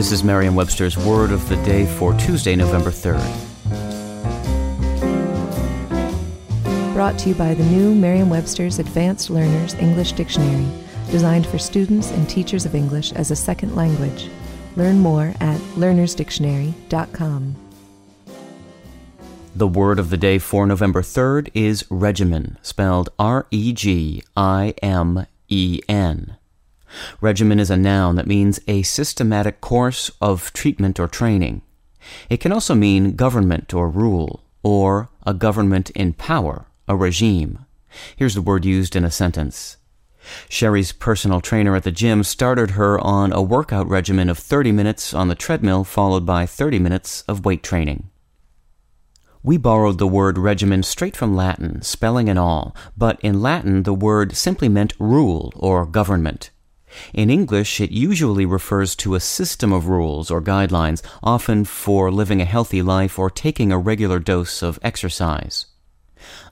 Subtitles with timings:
[0.00, 3.20] This is Merriam Webster's Word of the Day for Tuesday, November 3rd.
[6.94, 10.66] Brought to you by the new Merriam Webster's Advanced Learners English Dictionary,
[11.10, 14.30] designed for students and teachers of English as a second language.
[14.74, 17.56] Learn more at learnersdictionary.com.
[19.54, 24.72] The word of the day for November 3rd is regimen, spelled R E G I
[24.82, 26.38] M E N.
[27.20, 31.62] Regimen is a noun that means a systematic course of treatment or training.
[32.28, 37.66] It can also mean government or rule, or a government in power, a regime.
[38.16, 39.76] Here's the word used in a sentence.
[40.48, 45.14] Sherry's personal trainer at the gym started her on a workout regimen of 30 minutes
[45.14, 48.10] on the treadmill, followed by 30 minutes of weight training.
[49.42, 53.94] We borrowed the word regimen straight from Latin, spelling and all, but in Latin the
[53.94, 56.50] word simply meant rule or government.
[57.12, 62.40] In English, it usually refers to a system of rules or guidelines, often for living
[62.40, 65.66] a healthy life or taking a regular dose of exercise.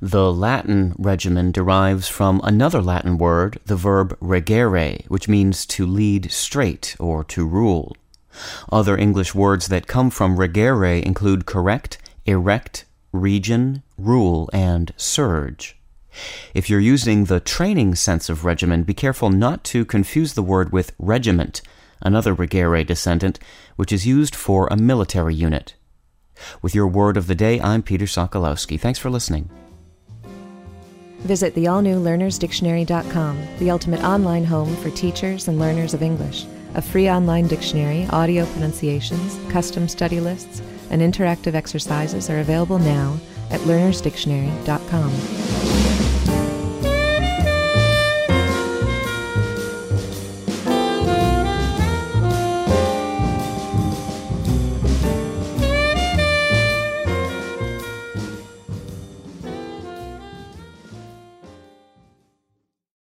[0.00, 6.31] The Latin regimen derives from another Latin word, the verb regere, which means to lead
[6.33, 7.97] straight or to rule.
[8.70, 15.78] Other English words that come from regere include correct, erect, region, rule, and surge.
[16.55, 20.72] If you're using the training sense of regimen, be careful not to confuse the word
[20.72, 21.62] with regiment,
[22.00, 23.38] another Regere descendant,
[23.77, 25.75] which is used for a military unit.
[26.62, 28.78] With your word of the day, I'm Peter Sokolowski.
[28.78, 29.50] Thanks for listening.
[31.20, 36.47] Visit the all new learnersdictionary.com, the ultimate online home for teachers and learners of English.
[36.75, 43.19] A free online dictionary, audio pronunciations, custom study lists, and interactive exercises are available now
[43.50, 45.47] at learnersdictionary.com.